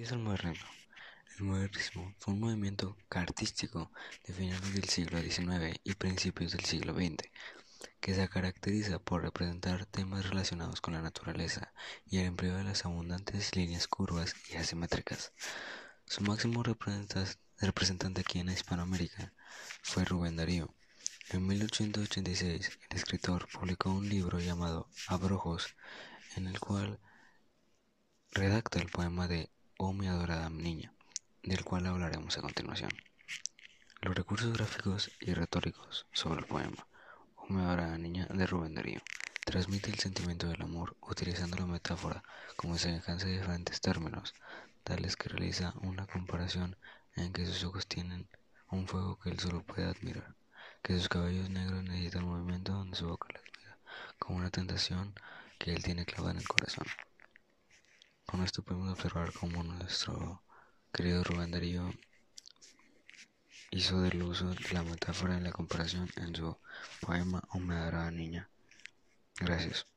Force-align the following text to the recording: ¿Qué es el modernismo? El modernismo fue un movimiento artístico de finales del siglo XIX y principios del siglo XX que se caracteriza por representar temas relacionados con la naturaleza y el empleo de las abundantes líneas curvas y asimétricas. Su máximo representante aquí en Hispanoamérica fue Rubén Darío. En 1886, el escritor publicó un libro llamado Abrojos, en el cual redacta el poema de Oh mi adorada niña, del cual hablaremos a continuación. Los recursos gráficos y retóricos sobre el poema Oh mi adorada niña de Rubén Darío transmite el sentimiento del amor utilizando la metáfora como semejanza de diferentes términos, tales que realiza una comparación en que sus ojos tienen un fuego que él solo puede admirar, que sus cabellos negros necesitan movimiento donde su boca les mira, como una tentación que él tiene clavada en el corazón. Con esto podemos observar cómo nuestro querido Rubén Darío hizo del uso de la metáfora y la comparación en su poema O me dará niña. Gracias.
¿Qué 0.00 0.06
es 0.06 0.12
el 0.12 0.20
modernismo? 0.20 0.70
El 1.36 1.44
modernismo 1.44 2.14
fue 2.18 2.32
un 2.32 2.40
movimiento 2.40 2.96
artístico 3.10 3.90
de 4.26 4.32
finales 4.32 4.72
del 4.72 4.88
siglo 4.88 5.20
XIX 5.20 5.78
y 5.84 5.92
principios 5.92 6.52
del 6.52 6.64
siglo 6.64 6.94
XX 6.94 7.28
que 8.00 8.14
se 8.14 8.26
caracteriza 8.30 8.98
por 8.98 9.20
representar 9.20 9.84
temas 9.84 10.26
relacionados 10.26 10.80
con 10.80 10.94
la 10.94 11.02
naturaleza 11.02 11.74
y 12.06 12.16
el 12.16 12.28
empleo 12.28 12.56
de 12.56 12.64
las 12.64 12.86
abundantes 12.86 13.54
líneas 13.54 13.88
curvas 13.88 14.34
y 14.50 14.56
asimétricas. 14.56 15.34
Su 16.06 16.22
máximo 16.22 16.62
representante 16.62 18.22
aquí 18.22 18.38
en 18.38 18.48
Hispanoamérica 18.48 19.34
fue 19.82 20.06
Rubén 20.06 20.36
Darío. 20.36 20.74
En 21.28 21.46
1886, 21.46 22.70
el 22.88 22.96
escritor 22.96 23.48
publicó 23.52 23.90
un 23.90 24.08
libro 24.08 24.40
llamado 24.40 24.88
Abrojos, 25.08 25.76
en 26.36 26.46
el 26.46 26.58
cual 26.58 26.98
redacta 28.32 28.78
el 28.78 28.88
poema 28.88 29.28
de 29.28 29.50
Oh 29.82 29.94
mi 29.94 30.08
adorada 30.08 30.50
niña, 30.50 30.92
del 31.42 31.64
cual 31.64 31.86
hablaremos 31.86 32.36
a 32.36 32.42
continuación. 32.42 32.90
Los 34.02 34.14
recursos 34.14 34.52
gráficos 34.52 35.10
y 35.20 35.32
retóricos 35.32 36.06
sobre 36.12 36.40
el 36.40 36.44
poema 36.44 36.86
Oh 37.36 37.46
mi 37.48 37.62
adorada 37.62 37.96
niña 37.96 38.26
de 38.26 38.46
Rubén 38.46 38.74
Darío 38.74 39.00
transmite 39.46 39.90
el 39.90 39.98
sentimiento 39.98 40.48
del 40.48 40.60
amor 40.60 40.98
utilizando 41.00 41.56
la 41.56 41.64
metáfora 41.64 42.22
como 42.56 42.76
semejanza 42.76 43.24
de 43.24 43.38
diferentes 43.38 43.80
términos, 43.80 44.34
tales 44.84 45.16
que 45.16 45.30
realiza 45.30 45.72
una 45.80 46.06
comparación 46.06 46.76
en 47.16 47.32
que 47.32 47.46
sus 47.46 47.64
ojos 47.64 47.86
tienen 47.86 48.28
un 48.70 48.86
fuego 48.86 49.18
que 49.18 49.30
él 49.30 49.40
solo 49.40 49.62
puede 49.62 49.88
admirar, 49.88 50.34
que 50.82 50.98
sus 50.98 51.08
cabellos 51.08 51.48
negros 51.48 51.82
necesitan 51.84 52.26
movimiento 52.26 52.72
donde 52.74 52.98
su 52.98 53.08
boca 53.08 53.28
les 53.32 53.44
mira, 53.56 53.78
como 54.18 54.36
una 54.36 54.50
tentación 54.50 55.14
que 55.58 55.72
él 55.72 55.82
tiene 55.82 56.04
clavada 56.04 56.32
en 56.32 56.40
el 56.40 56.48
corazón. 56.48 56.84
Con 58.40 58.46
esto 58.46 58.62
podemos 58.62 58.92
observar 58.92 59.34
cómo 59.34 59.62
nuestro 59.62 60.42
querido 60.94 61.22
Rubén 61.22 61.50
Darío 61.50 61.92
hizo 63.70 64.00
del 64.00 64.22
uso 64.22 64.48
de 64.48 64.56
la 64.72 64.82
metáfora 64.82 65.36
y 65.36 65.42
la 65.42 65.52
comparación 65.52 66.08
en 66.16 66.34
su 66.34 66.56
poema 67.02 67.42
O 67.50 67.58
me 67.58 67.74
dará 67.74 68.10
niña. 68.10 68.48
Gracias. 69.38 69.90